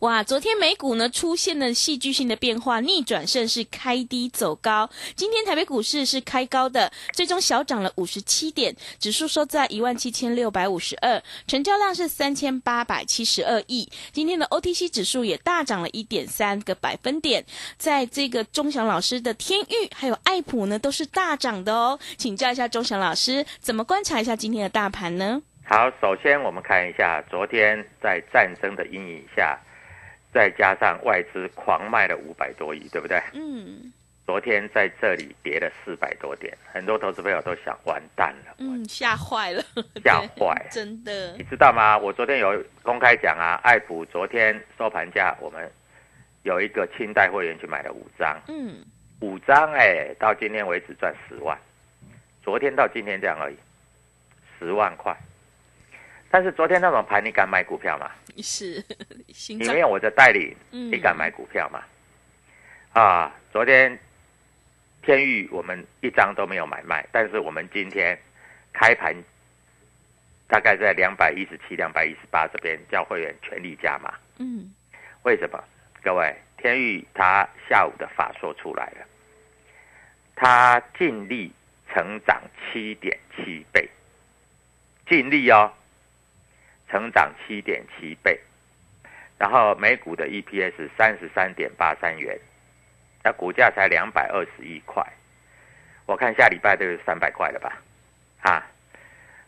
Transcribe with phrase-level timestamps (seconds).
[0.00, 4.90] 哇，昨天美股呢出现了戏剧性的变化，逆转胜是开低走高。
[5.14, 13.88] 今天台北股市是开高的，最终小涨了五十七点，指数收在一万七千六百五十二，成交量是三千八百七十二亿。
[14.12, 17.42] 今天的 OTC 指数也大涨了一点三个百分点，
[17.78, 21.98] 在这个钟祥老师的天域还有爱普呢都是大涨的哦。
[22.18, 25.40] 请教一下钟祥老师，怎么观察一下今天的大盘呢？
[25.64, 29.58] 好，首先我们看一下昨天在战争的阴影下。
[30.36, 33.18] 再加上外资狂卖了五百多亿，对不对？
[33.32, 33.90] 嗯。
[34.26, 38.54] 昨天在这里跌了四百多点，很多投资朋友都想完蛋了。
[38.58, 39.62] 嗯，吓坏了，
[40.04, 41.32] 吓坏， 真的。
[41.38, 41.96] 你知道吗？
[41.96, 45.70] 我昨天有公开讲啊，爱普昨天收盘价，我们
[46.42, 48.84] 有一个清代会员去买了五张，嗯，
[49.20, 51.56] 五张哎，到今天为止赚十万，
[52.42, 53.56] 昨天到今天这样而已，
[54.58, 55.16] 十万块。
[56.28, 58.10] 但是昨天那种盘，你敢买股票吗？
[58.42, 58.84] 是，
[59.48, 61.82] 你没有我的代理，你敢买股票吗？
[62.92, 63.98] 啊，昨天
[65.02, 68.18] 天域我们一张都没有买卖，但是我们今天
[68.72, 69.14] 开盘
[70.48, 74.14] 大概在两百一十七、两百一十八这边叫会员全力加码。
[74.38, 74.72] 嗯，
[75.22, 75.62] 为什么？
[76.02, 79.06] 各位，天域他下午的法说出来了，
[80.34, 81.52] 他净利
[81.92, 82.40] 成长
[82.72, 83.88] 七点七倍，
[85.08, 85.72] 净利哦。
[86.88, 88.38] 成长七点七倍，
[89.38, 92.38] 然后每股的 EPS 三十三点八三元，
[93.24, 95.04] 那股价才两百二十一块，
[96.06, 97.82] 我看下礼拜都有三百块了吧？
[98.42, 98.64] 啊，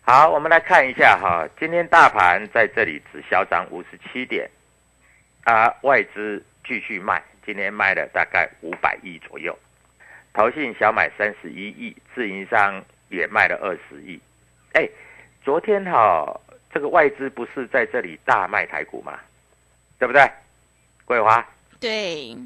[0.02, 4.50] 好，我们来看一下哈，今天大盘在这里只小涨五十七点，
[5.44, 9.56] 啊，外资继续卖，今天卖了大概五百亿左右，
[10.32, 14.20] 投信小买三十一亿，自营商也卖了二十亿，
[14.72, 14.88] 哎，
[15.44, 16.40] 昨天哈。
[16.72, 19.18] 这个外资不是在这里大卖台股吗？
[19.98, 20.30] 对不对？
[21.04, 21.44] 桂花，
[21.80, 22.36] 对，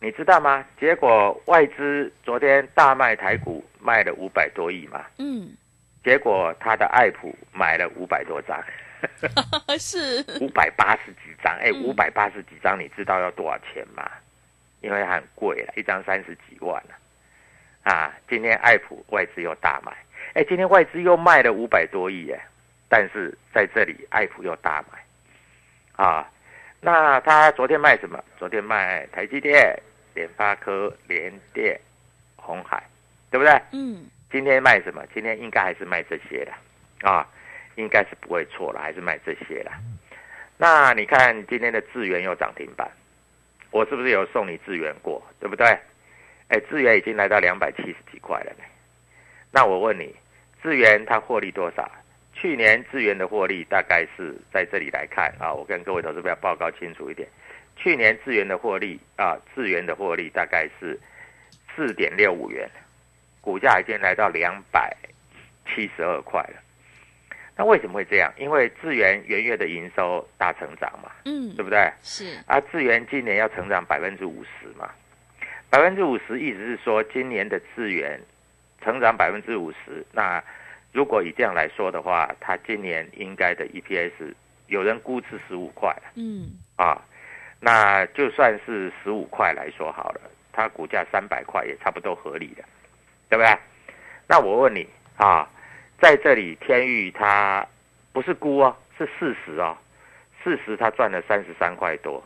[0.00, 0.64] 你知道吗？
[0.78, 5.04] 结果外资昨天大卖台股，卖了五百多亿嘛。
[5.18, 5.50] 嗯。
[6.04, 8.62] 结果他的爱普买了五百多张，
[9.78, 11.56] 是五百八十几张。
[11.60, 14.10] 哎，五百八十几张，你知道要多少钱吗？
[14.80, 17.90] 因为很贵了，一张三十几万了。
[17.90, 19.92] 啊，今天爱普外资又大买，
[20.34, 22.40] 哎，今天外资又卖了五百多亿，哎。
[22.88, 26.30] 但是在这里，爱普又大买，啊，
[26.80, 28.22] 那他昨天卖什么？
[28.38, 29.78] 昨天卖台积电、
[30.14, 31.78] 联发科、联电、
[32.36, 32.82] 红海，
[33.30, 33.60] 对不对？
[33.72, 34.06] 嗯。
[34.30, 35.02] 今天卖什么？
[35.14, 36.52] 今天应该还是卖这些的，
[37.08, 37.26] 啊，
[37.76, 39.72] 应该是不会错了，还是卖这些了。
[40.58, 42.90] 那你看今天的智源又涨停板，
[43.70, 45.22] 我是不是有送你智源过？
[45.40, 45.66] 对不对？
[46.48, 48.64] 哎，智源已经来到两百七十几块了呢。
[49.50, 50.14] 那我问你，
[50.62, 51.90] 智源它获利多少？
[52.40, 57.28] 去年智源的获利大概是在这里来看啊，我跟各位投资要报告清楚一点。
[57.76, 60.98] 去年智源的获利啊，智源的获利大概是
[61.74, 62.68] 四点六五元，
[63.40, 64.96] 股价已经来到两百
[65.66, 66.62] 七十二块了。
[67.56, 68.32] 那为什么会这样？
[68.36, 71.90] 因为智源元月的营收大成长嘛，嗯对，不对？
[72.02, 74.88] 是，啊，智源今年要成长百分之五十嘛，
[75.68, 78.20] 百分之五十意思是说今年的智源
[78.80, 80.42] 成长百分之五十，那
[80.92, 84.34] 如果以这样来说的话，它今年应该的 EPS
[84.66, 87.00] 有人估是十五块嗯，啊，
[87.60, 90.20] 那就算是十五块来说好了，
[90.52, 92.64] 它股价三百块也差不多合理的，
[93.28, 93.58] 对不对？
[94.26, 94.86] 那我问你
[95.16, 95.48] 啊，
[96.00, 97.66] 在这里天域它
[98.12, 99.76] 不是估哦，是事实哦，
[100.42, 102.22] 事实它赚了三十三块多，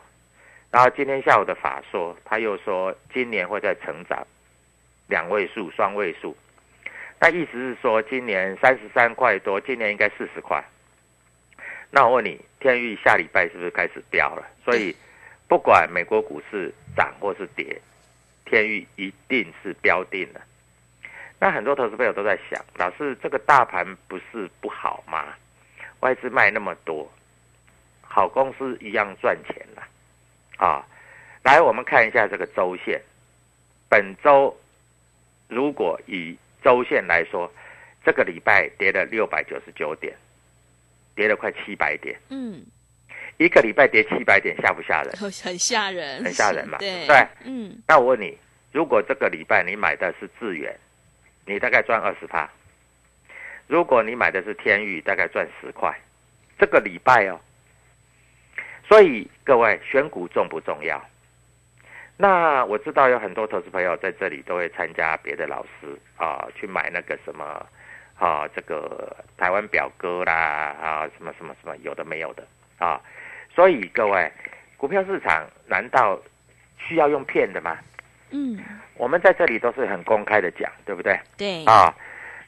[0.71, 4.25] 然后今天下午的法说他又说今年会再成长
[5.07, 6.35] 两位数、双位数，
[7.23, 10.61] 那意思是说今年三十三块多，今年应该四十块。
[11.89, 14.45] 那我问你，天域下礼拜是不是开始飙了？
[14.65, 14.93] 所以
[15.47, 17.79] 不管美国股市涨或是跌，
[18.43, 20.41] 天域一定是标定了。
[21.39, 25.33] 那很多投资朋友都在想，老师这个大盘不是不好吗？
[26.01, 27.09] 外资卖那么多，
[28.01, 29.83] 好公司一样赚钱了
[30.57, 30.85] 啊！
[31.41, 33.01] 来，我们看一下这个周线，
[33.87, 34.53] 本周
[35.47, 37.51] 如果以周线来说，
[38.05, 40.15] 这个礼拜跌了六百九十九点，
[41.15, 42.63] 跌了快七百点，嗯，
[43.37, 45.11] 一个礼拜跌七百点，吓不吓人？
[45.13, 47.07] 很很吓人，很吓人嘛是对。
[47.07, 48.37] 对嗯，那我问你，
[48.71, 50.73] 如果这个礼拜你买的是智远，
[51.45, 52.47] 你大概赚二十趴；
[53.67, 55.93] 如果你买的是天宇，大概赚十块。
[56.59, 57.39] 这个礼拜哦，
[58.87, 61.03] 所以各位选股重不重要？
[62.17, 67.65] 那我知道有很多投资朋友在这里都会参加别的老师啊，去买那个什么
[68.17, 72.43] 啊，这个台湾表哥啦啊，什么什么什么有的没有的
[72.77, 73.01] 啊，
[73.53, 74.31] 所以各位
[74.77, 76.19] 股票市场难道
[76.77, 77.77] 需要用骗的吗？
[78.29, 78.59] 嗯，
[78.95, 81.19] 我们在这里都是很公开的讲，对不对？
[81.37, 81.93] 对，啊，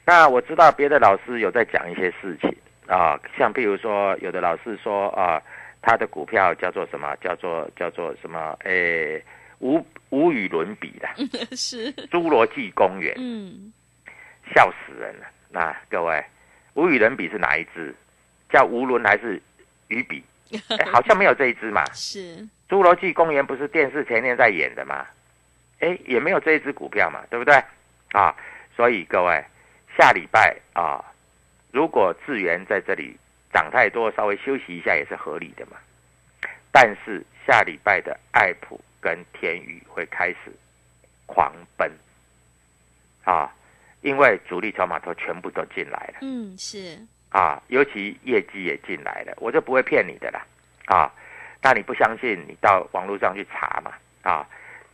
[0.04, 5.42] 那我知道别的老师有在讲一些事情啊，像比如说，有的老师说啊，
[5.82, 7.14] 他的股票叫做什么？
[7.20, 8.56] 叫做叫做什么？
[8.64, 9.22] 诶，
[9.58, 11.08] 无无与伦比的
[11.56, 13.72] 是，侏罗纪公园，嗯，
[14.54, 15.26] 笑死人了。
[15.50, 16.24] 那各位，
[16.74, 17.94] 无与伦比是哪一只？
[18.50, 19.40] 叫无伦还是
[19.88, 20.22] 与比？
[20.50, 20.60] 诶
[20.92, 21.84] 好像没有这一只嘛。
[21.92, 25.06] 是，侏罗纪公园不是电视前天在演的吗？
[25.80, 27.54] 哎，也没有这一只股票嘛，对不对？
[28.12, 28.34] 啊，
[28.76, 29.44] 所以各位，
[29.98, 31.04] 下礼拜啊，
[31.72, 33.16] 如果智源在这里
[33.52, 35.76] 涨太多，稍微休息一下也是合理的嘛。
[36.70, 40.52] 但是下礼拜的爱普跟天宇会开始
[41.26, 41.88] 狂奔
[43.22, 43.48] 啊，
[44.00, 46.18] 因为主力筹码都全部都进来了。
[46.22, 46.98] 嗯，是，
[47.28, 50.44] 啊，尤其业绩也进来了，我就不会骗你的啦，
[50.86, 51.08] 啊，
[51.62, 53.92] 那你不相信，你到网络上去查嘛，
[54.22, 54.44] 啊，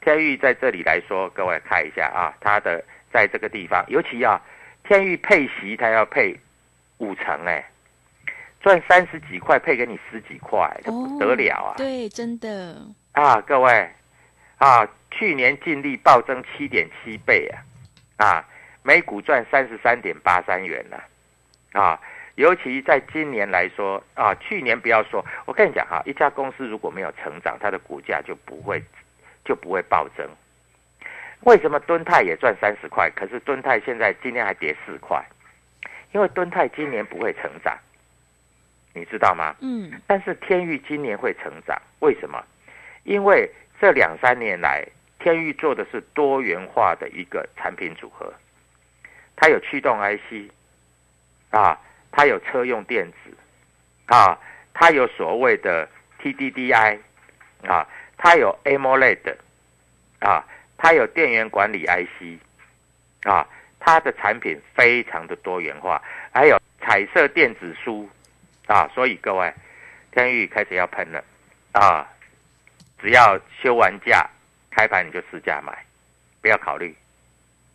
[0.03, 4.39] 天宇在这里来说，各位看一下啊，它的在这个地方，尤其啊，
[4.85, 6.39] 天宇配息它要配
[6.99, 7.67] 五成哎，
[8.61, 11.75] 赚三十几块配给你十几块，这不得了啊！
[11.79, 12.77] 对，真的，
[13.13, 13.91] 啊，各位
[14.63, 17.59] 啊，去年净利暴增七点七倍啊，
[18.25, 18.49] 啊，
[18.85, 21.03] 每股赚三十三点八三元了、
[21.73, 22.01] 啊，
[22.37, 28.81] 尤其在今年来说啊，去年不要说，我跟你讲哈、一家公司如果没有成长，它的股价就不会
[29.45, 30.25] 就不会暴增。
[31.41, 35.21] 为什么敦泰也赚三十块，可是敦泰现在今天还跌四块？
[36.13, 37.77] 因为敦泰今年不会成长，
[38.95, 39.57] 你知道吗？
[39.59, 42.41] 嗯，但是天域今年会成长，为什么？
[43.03, 43.51] 因为
[43.83, 44.87] 这两三年来，
[45.19, 48.33] 天域做的是多元化的一个产品组合，
[49.35, 50.49] 它有驱动 IC，
[51.51, 51.77] 啊，
[52.13, 53.37] 它有车用电子，
[54.07, 54.39] 啊，
[54.73, 55.89] 它有所谓的
[56.21, 57.01] TDDI，
[57.67, 57.85] 啊，
[58.17, 59.35] 它有 AMOLED，
[60.21, 60.47] 啊，
[60.79, 62.39] 它有电源管理 IC，
[63.29, 63.45] 啊，
[63.81, 68.09] 它的产品非常的多元化，还有彩色电子书，
[68.69, 69.53] 啊，所以各位，
[70.13, 71.25] 天域开始要喷了，
[71.73, 72.09] 啊，
[73.03, 74.25] 只要休完假，
[74.71, 75.77] 开盘你就试价买，
[76.41, 76.95] 不要考虑，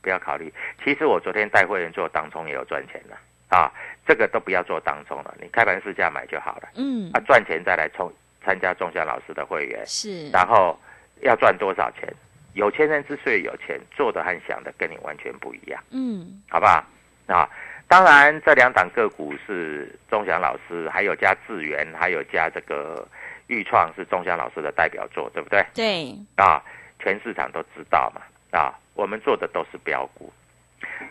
[0.01, 0.51] 不要考虑。
[0.84, 3.17] 其实我昨天带会员做当冲也有赚钱的，
[3.55, 3.69] 啊，
[4.07, 8.10] 这个都不要做当冲了，你开盘试价买就好了，嗯啊，，赚钱再来冲
[8.41, 10.79] 参加仲夏老师的会员，是，然后
[11.22, 12.07] 要赚多少钱？
[12.53, 15.84] 有钱人之所以有钱，做的和想的跟你完全不一样。
[15.91, 16.84] 嗯，好不好？
[17.27, 17.48] 啊，
[17.88, 23.07] 当然这两档个股是钟祥老师，还有加智源，还有加这个
[23.48, 25.66] 豫创是钟祥老师的代表作，对不对？
[25.74, 26.62] 对，啊，
[27.00, 28.22] 全市场都知道嘛。
[28.51, 30.32] 啊，我们做的都是标股。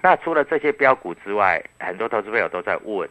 [0.02, 3.09] 那除了这些标股之外，很多投资朋友都在问，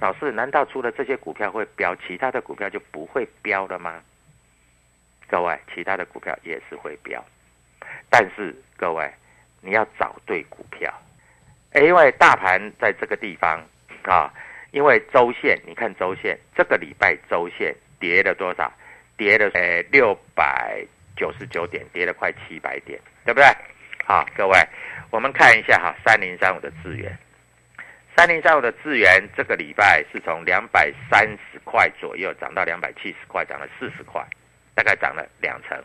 [0.00, 4.00] 老师，难道除了这些股票会标，其他的股票就不会标了吗？
[5.28, 7.24] 各位，其他的股票也是会标，
[8.10, 9.10] 但是各位
[9.60, 10.92] 你要找对股票。
[11.72, 13.60] 诶因为大盘在这个地方
[14.04, 14.32] 啊，
[14.70, 17.74] 因为周线，你看周线，这个礼拜周线
[18.06, 18.72] 跌了多少？
[19.16, 20.80] 跌了呃六百
[21.16, 23.46] 九十九点，跌了快七百点，对不对？
[24.04, 24.56] 好，各位，
[25.10, 27.18] 我们看一下哈，三零三五的资源，
[28.16, 34.24] 三零三五的资源，这个礼拜是从两百三十块左右涨到两百七十块，涨了四十块，
[34.76, 35.82] 大概涨了两成，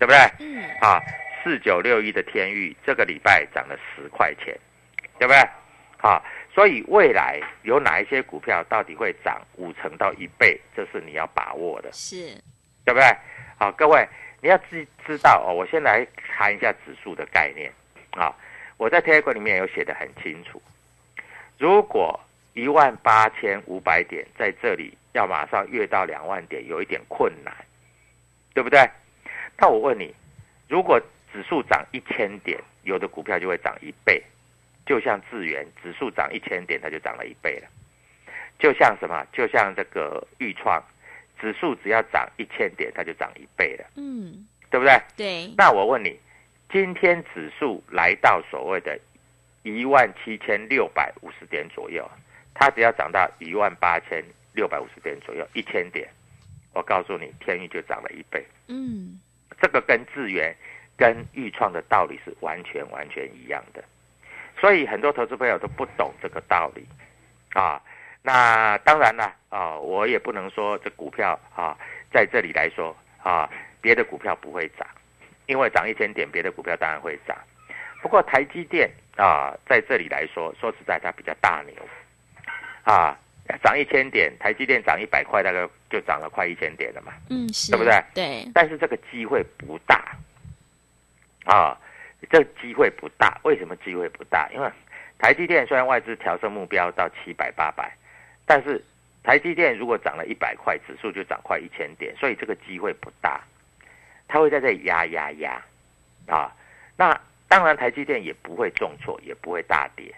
[0.00, 0.18] 对不对？
[0.40, 1.00] 嗯，啊，
[1.44, 4.58] 四九六一的天域，这个礼拜涨了十块钱，
[5.18, 5.38] 对不对？
[5.98, 12.34] 好，所以未来有哪一些股票到底会涨五成到一倍，这是你要把握的，是，
[12.84, 13.06] 对不对？
[13.58, 14.06] 好，各位
[14.40, 15.54] 你要知知道哦。
[15.54, 17.72] 我先来谈一下指数的概念
[18.10, 18.34] 啊。
[18.76, 20.60] 我在 Telegram 里面有写的很清楚，
[21.58, 22.18] 如果
[22.52, 27.54] 一万八千五百点在这里要马上越到两万点，有一点困难，
[28.52, 28.90] 对不对？
[29.56, 30.12] 那我问你，
[30.68, 31.00] 如果
[31.32, 34.20] 指数涨一千点，有的股票就会涨一倍，
[34.84, 37.68] 就像智源指数涨一千点，它就涨了一倍了。
[38.58, 39.26] 就像什么？
[39.32, 40.80] 就像这个豫创
[41.40, 45.00] 指数只要涨一千点，它就涨一倍了，嗯，对不对？
[45.16, 46.16] 对，那我问你，
[46.70, 48.96] 今天指数来到所谓的
[49.64, 52.08] 一万七千六百五十点左右，
[52.54, 54.22] 它只要涨到一万八千
[54.52, 56.08] 六百五十点左右，一千点，
[56.72, 58.46] 我告诉你，天域就涨了一倍。
[58.68, 59.18] 嗯，
[59.60, 60.54] 这个跟智源、
[60.96, 63.82] 跟豫创的道理是完全完全一样的，
[64.62, 66.86] 所以很多投资朋友都不懂这个道理
[67.52, 67.82] 啊。
[68.22, 71.76] 那当然了啊，我也不能说这股票啊，
[72.12, 73.50] 在这里来说啊，
[73.80, 74.86] 别的股票不会涨，
[75.46, 77.36] 因为涨一千点，别的股票当然会涨。
[78.00, 81.74] 不过台积电啊，在这里来说，说实在它比较大牛
[82.84, 83.18] 啊，
[83.64, 87.12] 涨一千点，台积电涨一百块，大概就涨了快一千点了嘛。
[87.30, 88.00] 嗯，是，对不对？
[88.14, 90.16] 对，但是这个机会不大
[91.46, 91.76] 啊，
[92.30, 93.40] 这个机会不大。
[93.44, 94.48] 为什么机会不大？
[94.52, 94.70] 因为
[95.18, 97.92] 台积电虽然外资调升目标到七百八百，
[98.46, 98.82] 但是
[99.22, 103.40] 台积电如果涨了一百块，指数就涨快一千点，所以这个机会不大。
[104.28, 105.62] 它会在这里压压压
[106.26, 106.50] 啊。
[106.96, 110.14] 那当然，台积电也不会重挫，也不会大跌。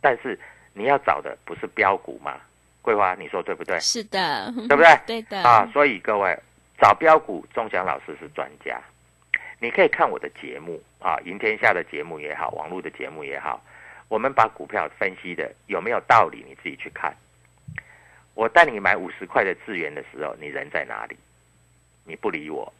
[0.00, 0.38] 但是
[0.74, 2.38] 你要找的不是标股吗？
[2.82, 3.80] 桂花，你说对不对？
[3.80, 4.96] 是的，对不对？
[5.06, 6.38] 对的，啊，所以各位
[6.80, 8.80] 找标股，钟祥老师是专家。
[9.60, 13.60] 你可以看我的节目啊，赢天下的节目也好，网络的节目也好，
[14.08, 17.14] 我们把股票分析的有没有道理，你自己去看。
[18.34, 21.16] 我带你买五十块的资源的时候，你人在哪里？
[22.04, 22.72] 你不理我。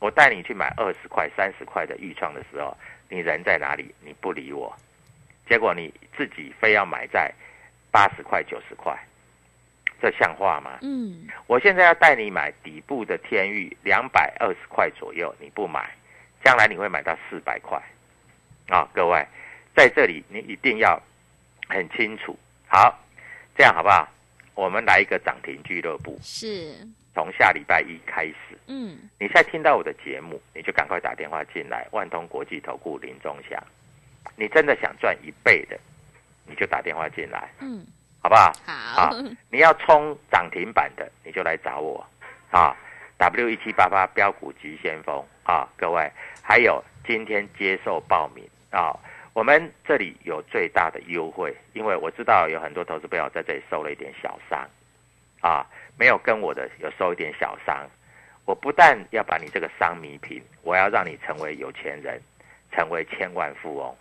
[0.00, 2.76] 我带你去买二十块、三十块的预创的时候，
[3.08, 3.94] 你人在哪里？
[4.00, 4.74] 你不理我。
[5.48, 7.32] 结果你自己非要买在
[7.90, 8.98] 八十块、九十块，
[10.02, 10.80] 这像话吗？
[10.82, 15.88] 嗯，我现在要带你买底部的天域，两百二十块左右，你不买，
[16.46, 17.76] 将来你会买到四百块。
[18.68, 19.26] 啊，各位，
[19.74, 20.96] 在这里你一定要
[21.66, 22.38] 很清楚。
[22.68, 22.96] 好，
[23.56, 24.08] 这样好不好？
[24.54, 26.72] 我们来一个涨停俱乐部，是，
[27.14, 33.60] 从下礼拜一开始，嗯，你现在听到我的节目，你就赶快打电话进来，万通国际投顾林中祥。
[34.36, 35.76] 你真的想赚一倍的，
[36.46, 37.84] 你就打电话进来，嗯，
[38.22, 38.52] 好不好？
[38.64, 39.10] 好，
[39.50, 42.06] 你要冲涨停板的，你就来找我
[42.52, 42.76] 啊
[43.18, 46.10] ！W 一七八八标股急先锋啊，各位，
[46.42, 48.94] 还有今天接受报名啊，
[49.32, 54.68] 我们这里有最大的优惠，因为我知道有很多投资朋友在这里受了一点小伤
[55.40, 55.66] 啊，
[55.98, 57.86] 没有跟我的有受一点小伤。
[58.44, 62.20] 我不但要把你这个伤弥平，我要让你成为有钱人，
[62.70, 63.96] 成为千万富翁。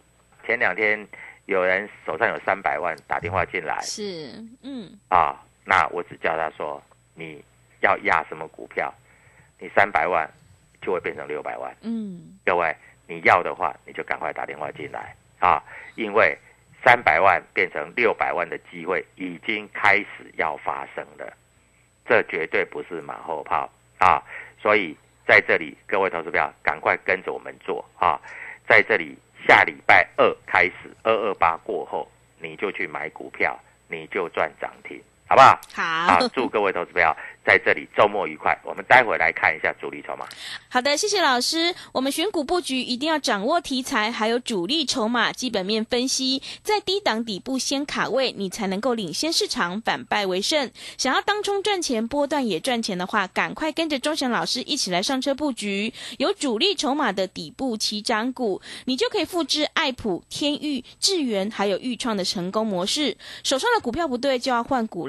[0.46, 1.08] 前两天
[1.46, 6.80] 有人手上有三百万打电话进来，是，嗯，啊，那我只叫他说
[7.16, 7.44] 你
[7.82, 8.94] 要压什么股票，
[9.60, 10.30] 你三百万
[10.82, 11.76] 就会变成六百万。
[11.82, 12.76] 嗯，各位，
[13.08, 15.64] 你要的话，你就赶快打电话进来啊，
[15.96, 16.38] 因为
[16.84, 21.34] 三百万变成六百万的机会已经开始要发生了，
[22.06, 24.22] 这绝对不是马后炮啊！
[24.62, 24.96] 所以
[25.26, 28.22] 在这里，各位投资票赶快跟着我们做啊！
[28.68, 32.08] 在这里，下礼拜二开始，二二八过后，
[32.40, 35.60] 你就去买股票，你就赚涨停，好不好？
[35.74, 37.12] 好啊，，祝各位投资朋友
[37.44, 38.56] 在这里周末愉快。
[38.64, 40.26] 我们待会来看一下主力筹码。
[40.70, 41.74] 好的，谢谢老师。
[41.92, 50.70] 我们选股布局一定要掌握题材，还有主力筹码、基本面分析，在低档底部先卡位，你才能够领先市场，反败为胜。
[50.96, 63.18] 想要当冲赚钱、波段也赚钱的话，赶快跟着钟祥老师一起来上车布局，有主力筹码的底部起涨股，你就可以复制爱普、天域、智源还有豫创的成功模式。
[63.44, 65.08] 手上的股票不对，就要换股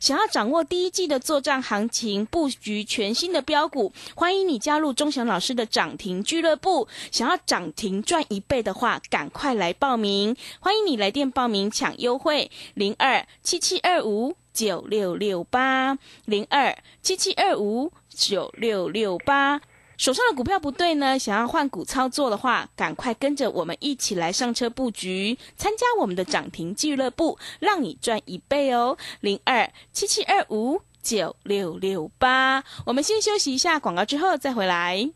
[0.00, 6.88] 想要掌握第一季的作战行情，布局全新的标股，欢迎你加入钟祥老师的涨停俱乐部。
[7.12, 10.34] 想要涨停赚一倍的话，赶快来报名！
[10.58, 19.60] 欢迎你来电报名抢优惠，零二七七二五九六六八，零二七七二五九六六八。
[20.00, 28.96] 手上的股票不对呢，想要换股操作的话，赶快跟着我们一起来上车布局，参加我们的涨停俱乐部，让你赚一倍哦！
[29.20, 32.64] 零二七七二五九六六八。
[32.86, 35.06] 我们先休息一下广告，之后再回来。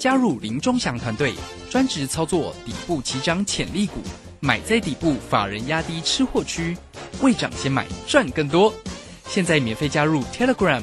[0.00, 1.32] 加入林忠祥团队，
[1.70, 4.00] 专职操作底部起涨潜力股，
[4.40, 6.76] 买在底部，法人压低吃货区，
[7.22, 8.74] 未涨先买赚更多。
[9.28, 10.82] 现在免费加入 Telegram。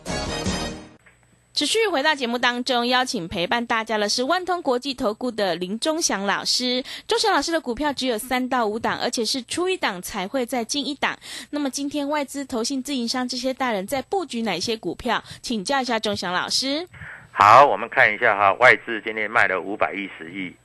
[1.53, 6.81] 持续回到节目当中，邀请陪伴大家的是万通国际投顾的林忠祥老师。
[7.05, 11.19] 忠祥老师的股票只有三到五档，而且是出一档才会再进一档。
[11.49, 15.21] 那么今天外资、投信、自营商这些大人在布局哪些股票？
[15.41, 16.87] 请教一下忠祥老师。
[17.33, 20.55] 好，我们看一下哈，外资今天卖了五百一十亿，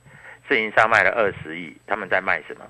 [0.47, 2.65] 自营商卖了二十亿，他们在卖什么？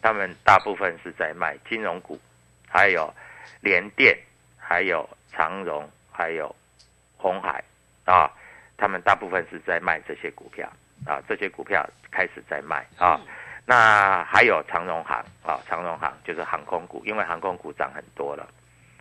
[0.00, 2.18] 他们大部分是在卖金融股，
[2.66, 3.12] 还有
[3.60, 4.16] 联电，
[4.56, 6.54] 还有长荣，还有。
[7.18, 7.62] 红海
[8.06, 8.30] 啊，
[8.78, 10.66] 他们大部分是在卖这些股票
[11.04, 13.20] 啊，这些股票开始在卖啊。
[13.66, 18.48] 那还有长荣航啊，长荣航就是航空股，因为航空股涨很多了。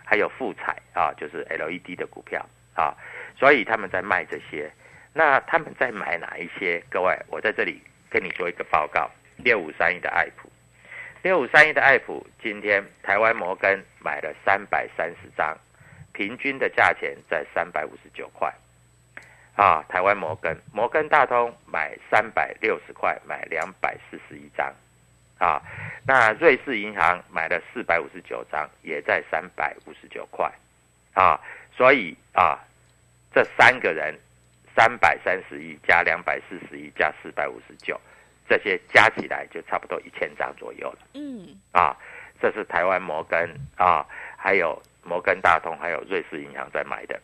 [0.03, 2.95] 还有富彩啊，就是 LED 的股票啊，
[3.37, 4.71] 所以他们在卖这些。
[5.13, 6.81] 那他们在买哪一些？
[6.89, 10.49] 各位，我在这里跟你做一个报告：六五三一的爱普，
[11.23, 15.57] 六五三一的爱普，今天台湾摩根买了三百三十张。
[16.17, 18.51] 平均的价钱在三百五十九块，
[19.55, 24.73] 啊，台湾摩根摩根大通买三百六十块，买两百四十一张，
[25.37, 25.61] 啊，
[26.07, 30.51] 那瑞士银行买了四百五十九张，也在三百五十九块，
[31.13, 31.39] 啊，
[31.71, 32.57] 所以啊，
[33.31, 34.17] 这三个人
[34.75, 38.01] 三百三十一加两百四十一加四百五十九，
[38.49, 41.95] 这些加起来就差不多一千张左右了，嗯，啊，
[42.41, 44.03] 这是台湾摩根啊，
[44.35, 44.81] 还有。
[45.07, 47.19] 摩根大通还有瑞士银行在买的，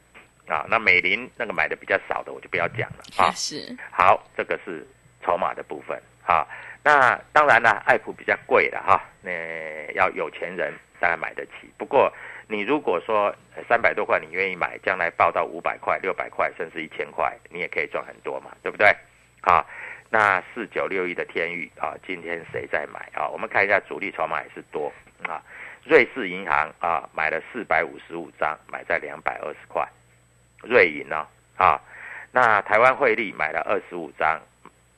[0.47, 3.29] 啊，那美林那个买的比较少的，我就不要讲了啊。
[3.31, 4.87] 是，好，这个是
[5.21, 6.47] 筹码的部分啊。
[6.85, 9.31] 那当然了，爱普比较贵了哈，那
[9.93, 11.69] 要有钱人才然买得起。
[11.77, 12.11] 不过
[12.47, 13.33] 你如果说
[13.69, 18.87] 三百多块你愿意买，将来报到五百块、六百块，甚至一千块，你也可以赚很多嘛，对不对？
[19.41, 19.65] 啊，
[20.09, 23.29] 那四九六一的天域啊，今天谁在买啊？
[23.29, 24.91] 我们看一下主力筹码也是多
[25.23, 25.41] 啊。
[25.85, 29.87] 瑞士银行啊，买了四百五十五张，买在两百二十块。
[30.61, 31.79] 瑞银呢啊，
[32.31, 34.39] 那台湾汇利买了二十五张，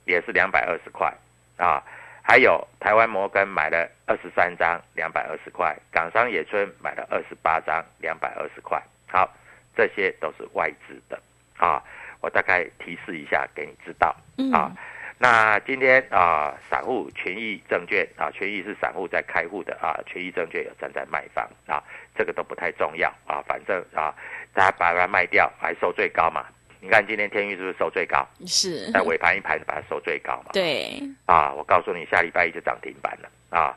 [0.06, 1.12] 也是两百二十块
[1.58, 1.82] 啊。
[2.22, 5.76] 还有台湾摩根买了二十三张，两百二十块。
[5.92, 8.82] 港商野村买了二十八张，两百二十块。
[9.08, 9.32] 好，
[9.76, 11.20] 这些都是外资的
[11.58, 11.82] 啊。
[12.22, 14.16] 我大概提示一下给你知道
[14.52, 14.72] 啊。
[15.18, 21.82] 那今天啊，散户权益证券啊，权益是散户在开户的啊，权益证券有站在卖方啊，
[22.16, 24.14] 这个都不太重要啊，反正啊，
[24.54, 26.46] 大家把它卖掉还收最高嘛。
[26.82, 28.28] 你看今天天域是不是收最高？
[28.46, 28.92] 是。
[28.92, 30.52] 在尾盘一盘把它收最高嘛？
[30.52, 31.02] 对。
[31.26, 33.76] 啊，我告诉你，下礼拜一就涨停板了啊。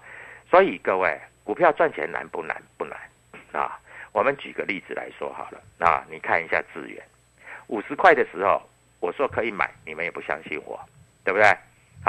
[0.51, 2.61] 所以各位，股票赚钱难不难？
[2.77, 2.98] 不难
[3.53, 3.79] 啊。
[4.12, 7.01] 我们举个例子来说好了啊，你看一下资源，
[7.68, 8.61] 五十块的时候
[8.98, 10.79] 我说可以买，你们也不相信我。
[11.29, 11.47] 对不对？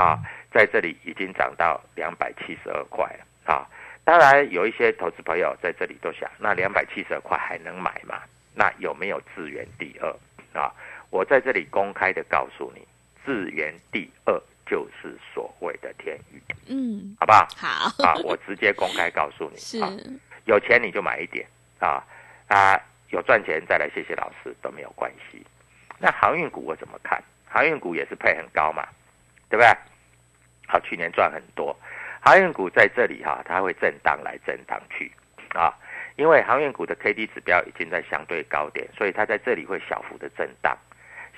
[0.01, 0.17] 啊，
[0.49, 3.67] 在这里已经涨到两百七十二块了啊！
[4.05, 8.21] 当然，有一些投资朋友在这里都想，那两百七十二块还能买吗？
[8.55, 10.09] 那有没有资源第二
[10.57, 10.71] 啊？
[11.09, 12.87] 我在这里公开的告诉你，
[13.25, 17.45] 资源第二就是所谓的天宇，嗯，好不好？
[17.57, 19.79] 好啊，我直接公开告诉你，是
[20.45, 21.45] 有钱你就买一点
[21.79, 22.01] 啊
[22.47, 22.79] 啊，
[23.09, 25.45] 有赚钱再来谢谢老师都没有关系。
[25.97, 27.21] 那航运股我怎么看？
[27.49, 28.87] 航运股也是配很高嘛。
[29.49, 29.67] 对不对？
[30.67, 31.75] 好，去年赚很多，
[32.21, 35.11] 航运股在这里哈，它会震荡来震荡去
[35.55, 35.73] 啊，
[36.15, 40.77] 因为航运股的 K D 指标已经在相对高点，所以它在这里会小幅的震荡，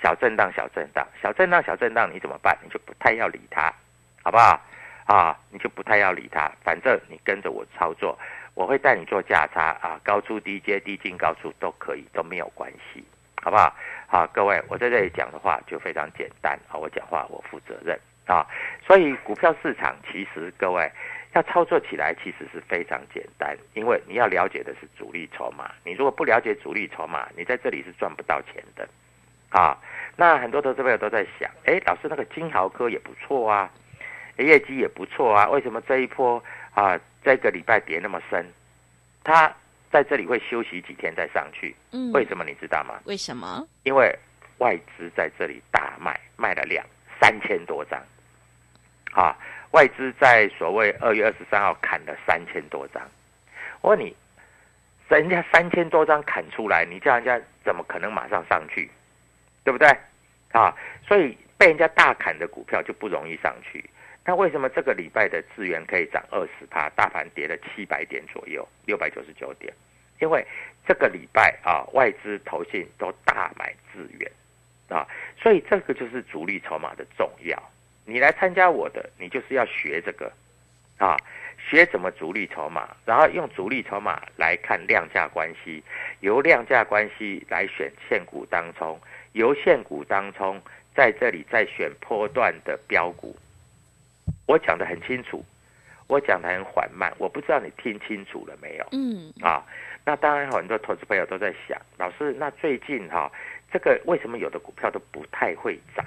[0.04, 2.58] 小震荡，小震荡，小震荡，小震荡，你怎么办？
[2.62, 3.74] 你就不太要理它，
[4.22, 4.62] 好不好？
[5.06, 8.18] 啊，你就不太要理它，反正你跟着我操作，
[8.54, 13.04] 我会带你做价差啊，高出低接，低进高出都可以，都没有关系
[13.42, 13.74] 好不好？
[14.12, 18.46] 好，各位，我在这里讲的话就非常简单啊，我讲话我负责任啊，
[18.86, 20.92] 所以股票市场其实各位
[21.32, 28.86] 要操作起来其实是非常简单，因为你要了解的是主力筹码，你如果不了解主力筹码，你在这里是赚不到钱的
[29.48, 29.78] 啊。
[30.18, 33.72] 那很多投资朋友都在想，哎，老师那个金豪科也不错啊，
[34.40, 36.44] 业绩也不错啊，为什么这一波
[36.74, 38.46] 啊这个礼拜跌那么深？
[39.24, 39.56] 它
[39.92, 41.76] 在这里会休息几天再上去？
[41.92, 43.00] 嗯，为什么你知道吗？
[43.06, 43.68] 为什么？
[43.84, 44.18] 因为
[44.60, 46.86] 外资在这里大卖，卖了两
[47.20, 48.02] 三千多张，
[49.12, 49.36] 啊，
[49.72, 53.02] 外资在所谓二月二十三号砍了三千多张。
[53.82, 54.16] 我问你，
[55.10, 58.90] 人家三千多张砍出来，你叫人家怎么可能马上上去？
[59.64, 59.88] 对不对？
[60.54, 60.76] 啊，
[61.08, 63.84] 所以被人家大砍的股票就不容易上去。
[64.26, 66.90] 那为什么这个礼拜的资源可以涨二十趴？
[66.92, 69.74] 大盘跌了七百点左右，六百九十九点。
[70.20, 70.46] 因为
[70.88, 74.32] 这个礼拜啊，外资投信都大买资源
[74.88, 77.72] 啊，所以这个就是主力筹码的重要。
[78.06, 80.32] 你来参加我的，你就是要学这个
[81.00, 81.18] 啊，
[81.58, 85.84] 学怎么主力筹码，然后用主力筹码来看量价关系，
[86.20, 90.62] 由量价关系来选现股当中，由现股当中
[90.94, 93.36] 在这里再选波段的标股。
[94.52, 95.42] 我讲的很清楚，
[96.08, 98.86] 我讲的很缓慢，我不知道你听清楚了没有？
[98.92, 99.66] 嗯，啊，
[100.04, 103.32] 那当然很多投资朋友都在想，老师，那最近哈、
[103.72, 106.06] 这个为什么有的股票都不太会涨？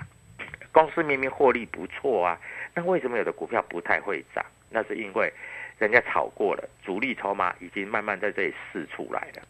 [0.73, 2.39] 公司明明获利不错啊，
[2.75, 4.45] 那为什么有的股票不太会涨？
[4.69, 5.33] 那是因为
[5.79, 9.43] 人家炒过了，主力筹码已经慢慢在这里试出来了，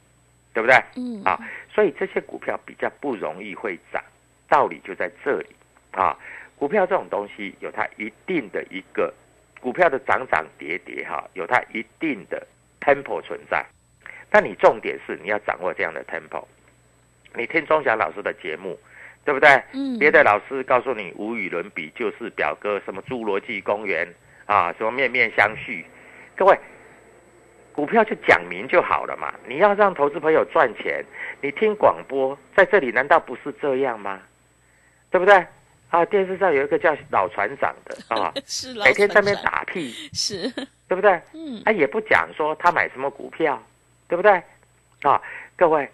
[0.52, 0.76] 对不对？
[0.94, 1.36] 嗯，啊，
[1.68, 4.00] 所以这些股票比较不容易会涨，
[4.48, 5.48] 道理就在这里
[5.90, 6.16] 啊。
[6.56, 9.12] 股票这种东西有它一定的一个
[9.60, 12.46] 股票的涨涨跌跌哈，有它一定的
[12.80, 13.64] tempo 存在。
[14.30, 16.44] 那你重点是你要掌握这样的 tempo。
[17.34, 18.78] 你听钟祥老师的节目，
[19.24, 19.50] 对不对？
[19.72, 24.06] 嗯，别的老师告诉你无与伦比，就是表哥什么侏罗纪公园
[24.46, 25.84] 啊，什么面面相觑。
[26.36, 26.58] 各位，
[27.72, 29.34] 股票就讲明就好了嘛。
[29.48, 31.04] 你要让投资朋友赚钱，
[31.40, 34.20] 你听广播在这里难道不是这样吗？
[35.10, 35.44] 对不对？
[35.90, 40.50] 啊，电视上有一个叫老船长的 啊，是老每天在那边打屁，是，
[40.88, 41.20] 对不对？
[41.32, 43.62] 嗯，他也不讲说他买什么股票，
[44.08, 44.42] 对不对？
[45.02, 45.20] 啊，
[45.54, 45.88] 各位，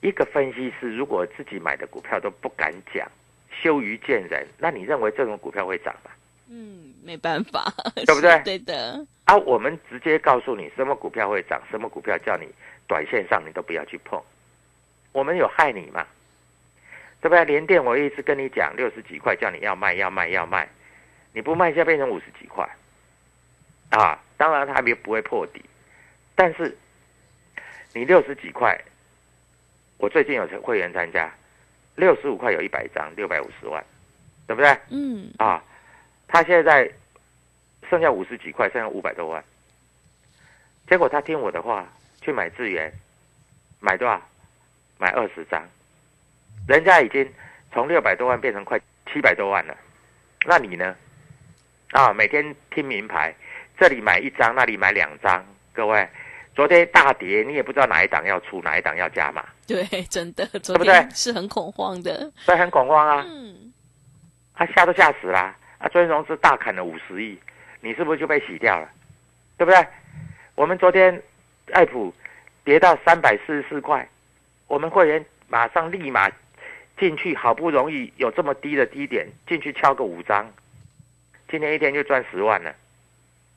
[0.00, 3.10] 一个分析师如果自己买的股票都不敢讲，
[3.50, 6.10] 羞于见人，那你认为这种股票会涨吗？
[6.48, 12.46] 嗯，没办法，对不对 是对的，啊，我们直接告诉你什么股票会涨，什么股票叫你
[12.86, 14.22] 短线上你都不要去碰，
[15.12, 16.06] 我们有害你吗？
[17.26, 17.44] 对不对？
[17.44, 20.68] 连电我一直跟你讲六十几块，叫你要卖要卖要卖，
[21.32, 22.64] 你不卖，现在变成五十几块，
[23.90, 25.60] 啊，当然它还没不会破底，
[26.36, 26.78] 但是
[27.92, 28.80] 你六十几块，
[29.98, 31.28] 我最近有会员参加，
[31.96, 33.84] 六十五块有一百张，六百五十万，
[34.46, 34.78] 对不对？
[34.90, 35.60] 嗯，啊，
[36.28, 36.88] 他现在
[37.90, 39.42] 剩下五十几块，剩下五百多万。
[40.88, 42.92] 结果他听我的话去买资源，
[43.80, 44.22] 买多少？
[44.98, 45.68] 买二十张，
[46.66, 47.26] 人家已经
[47.72, 48.78] 从六百多万变成快
[49.12, 49.76] 七百多万了。
[50.44, 50.94] 那你呢？
[51.92, 53.34] 啊，每天听名牌，
[53.78, 55.44] 这里买一张，那里买两张。
[55.72, 56.08] 各位，
[56.54, 63.24] 昨天大跌，你也不知道哪一档要出，哪一档要加码，对，真的，昨对不对天是很恐慌的，所以很恐慌啊。
[63.28, 63.72] 嗯，
[64.54, 65.56] 啊，吓都吓死啦！
[65.78, 67.38] 啊，昨天融资大砍了五十亿，
[67.80, 68.88] 你是不是就被洗掉了？
[69.56, 69.86] 对不对？
[70.56, 71.22] 我们昨天
[71.72, 72.12] 爱普
[72.64, 74.06] 跌到三百四十四块，
[74.66, 76.28] 我们会员马上立马
[76.98, 80.50] 进去，好不容易有这么低的低点，进去敲个五张，
[81.48, 82.74] 今天一天就赚十万了。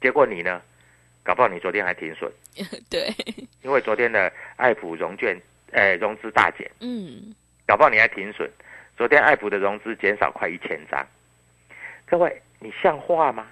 [0.02, 0.62] 结果你呢？
[1.22, 2.32] 搞不好你昨天还停损，
[2.90, 3.14] 对，
[3.62, 5.40] 因为昨天的爱普融券，
[5.72, 6.72] 呃，融资大减。
[6.80, 7.36] 嗯，
[7.68, 8.50] 搞不好你还停损。
[8.98, 11.06] 昨天爱普的融资减少快一千张，
[12.08, 13.46] 各位，你像话吗？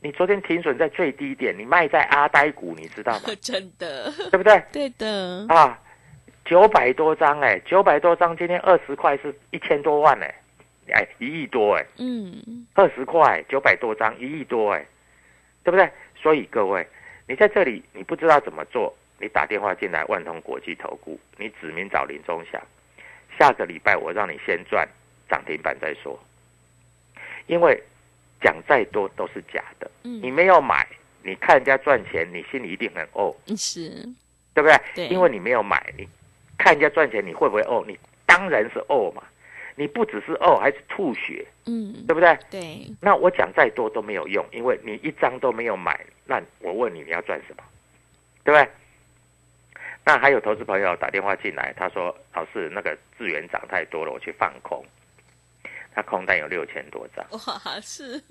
[0.00, 3.28] 你昨天停损在最低点，你卖在阿呆股，你知道吗？
[3.40, 4.60] 真的，对不对？
[4.72, 5.78] 对的，啊，
[6.44, 10.34] 九百多张哎，九百多张，今天二十块是一千多万哎，
[10.92, 14.84] 哎，一亿多哎，嗯，二十块九百多张，一亿多哎，
[15.62, 15.90] 对不对？
[16.20, 16.86] 所以各位，
[17.26, 22.60] 你在这里你不知道怎么做，你打电话进来万通国际投顾，你指名找林中祥，
[23.38, 24.86] 下个礼拜我让你先赚
[25.30, 26.18] 涨停板再说，
[27.46, 27.82] 因为
[28.42, 30.20] 讲再多都是假的，嗯。
[30.22, 30.86] 你没有买，
[31.22, 33.88] 你看人家赚钱，你心里一定很哦，是，
[34.52, 34.78] 对不对？
[34.94, 35.08] 对。
[35.08, 36.06] 因为你没有买，你
[36.58, 37.84] 看人家赚钱，你会不会哦？
[37.86, 39.22] 你当然是哦嘛，
[39.76, 42.38] 你不只是哦，还是吐血，嗯，对不对？
[42.50, 47.62] 对，那我讲再多都没有用，因为你一张都没有买，那我问你，你要赚什么？
[48.44, 48.70] 对不对？
[50.06, 54.84] 那还有投资朋友打电话进来，他说：“老师，那个资源涨太多了，我去放空。”
[55.94, 57.24] 他空单有六千多张。
[57.30, 58.22] 哇，是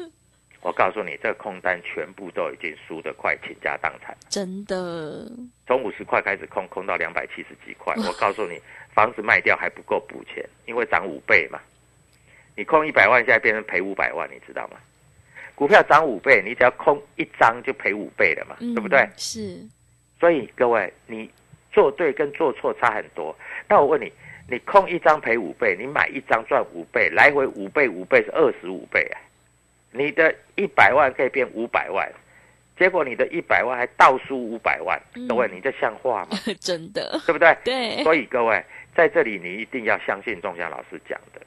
[0.64, 4.16] 我告诉你，这个空单全部都已经输得快倾家荡产。
[4.30, 5.30] 真的，
[5.68, 7.94] 从五十块开始空，空到两百七十几块。
[7.98, 8.58] 我告诉你，
[8.94, 11.60] 房子卖掉还不够补钱，因为涨五倍嘛。
[12.56, 14.78] 你空一百万，现在变成赔五百万，你知道吗？
[15.54, 19.06] 股票涨五倍，你只要空一张就赔五倍了嘛，嗯对不对？
[19.18, 19.60] 是，
[20.18, 21.30] 所以各位，你
[21.74, 23.36] 做对跟做错差很多。
[23.68, 24.10] 那我问你，
[24.50, 29.20] 你空一张赔五倍，你买一张赚五倍，来回五倍五倍是二十五倍啊！
[29.94, 32.12] 你的一百万可以变五百万，
[32.78, 36.38] 结果你的一百万还倒输五百万，嗯各位，你这像话吗？
[36.60, 37.56] 真的，对不对？
[37.64, 38.64] 对，所以各位
[38.96, 41.42] 在这里，你一定要相信仲祥老师讲的。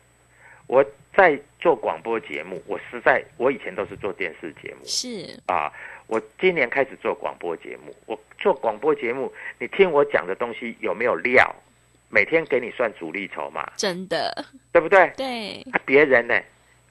[0.69, 0.85] 我
[1.17, 5.73] 在做广播节目，我实在我以前都是做电视节目是，啊，
[6.07, 7.95] 我今年开始做广播节目。
[8.07, 11.55] 我做广播节目，你听我讲的东西有没有料？
[12.09, 15.13] 每天给你算主力筹码，真的，对不对？
[15.17, 16.41] 对，啊，别人呢？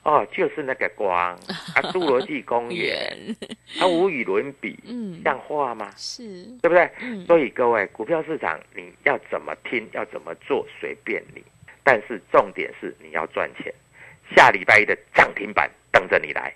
[0.06, 3.36] 哦，就是那个光啊， 侏罗纪公园， 远，
[3.80, 5.90] 啊，无与伦比，嗯，像话吗？
[5.96, 6.88] 是，对不对？
[7.00, 11.42] 嗯，所以各位，股票市场你要怎么听，要怎么做，随便你。
[11.82, 13.74] 但是重点是你要赚钱。
[14.36, 16.54] 下礼拜一的涨停板等着你来，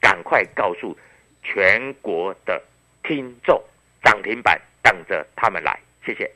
[0.00, 0.96] 赶快告诉
[1.42, 2.62] 全国的
[3.02, 3.60] 听众，
[4.04, 5.76] 涨停板等着他们来。
[6.06, 6.30] 谢谢。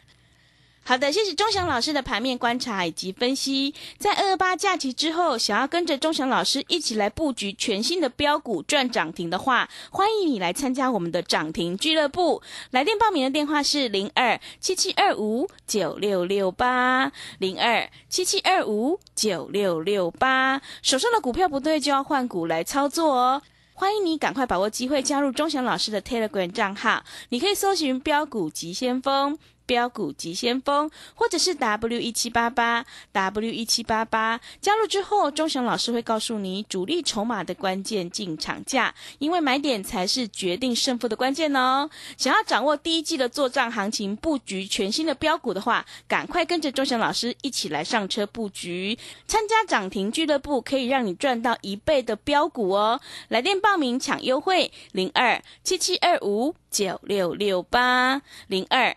[0.89, 3.75] 好的，谢谢钟祥老师的盘面观察以及分析。
[3.99, 12.41] 在二八假期之后，想要跟着钟祥老师一起来布局全新的标股赚涨停的话，欢迎你来参加我们的涨停俱乐部。
[12.71, 20.63] 来电报名的电话是零二七七二五九六六八零二七七二五九六六八。
[20.81, 23.43] 手上的股票不对，就要换股来操作哦。
[23.75, 29.39] 欢迎你赶快把握机会加入钟祥老师的 Telegram 账号，你可以搜寻“标股急先锋”。
[29.69, 41.91] 标股急先锋，或者是 W 一七八八 W 一七八八，加入之后，钟祥老师会告诉你主力筹码的关键进场价，因为买点才是决定胜负的关键哦。
[42.17, 52.99] 想要掌握第一季的做账行情，布局全新的标股的话，赶快跟着钟祥老师一起来上车布局，参加涨停俱乐部，可以让你赚到一倍的标股哦。
[53.29, 58.97] 来电报名抢优惠，零二七七二五九六六八零二。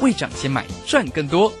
[0.00, 1.52] 未涨先买赚更多。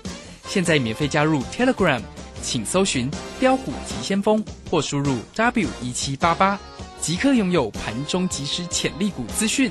[0.46, 2.00] 现在免费加入 Telegram，
[2.42, 6.58] 请搜寻“标股急先锋”或输入 W 一七八八，
[7.00, 9.70] 即刻拥有盘中即时潜力股资讯。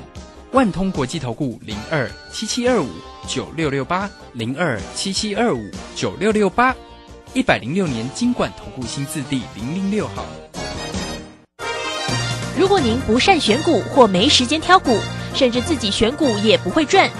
[0.52, 2.88] 万通国际投顾零二七七二五
[3.26, 6.74] 九六六八零二七七二五九六六八，
[7.34, 10.24] 一百零六年经管投顾新字第零零六号。
[12.58, 14.98] 如果您不善选股或没时间挑股，
[15.34, 17.10] 甚至自己选股也不会赚，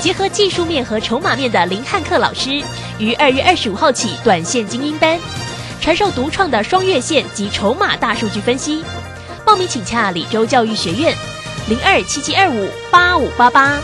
[0.00, 2.62] 结合技术面和筹码面的林汉克老师，
[2.98, 5.18] 于二月二十五号起短线精英班，
[5.80, 8.84] 传授独创的双月线及筹码大数据分析。
[9.44, 11.14] 报名请洽李州教育学院，
[11.68, 13.80] 零二七七二五八五八八，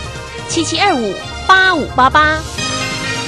[0.48, 1.14] 七七二五
[1.48, 2.38] 八五八八。